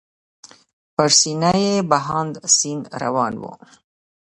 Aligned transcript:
پر 0.95 1.09
سینه 1.19 1.51
یې 1.63 1.73
بهاند 1.91 2.33
سیند 2.55 2.83
روان 3.01 3.33
و. 3.41 3.43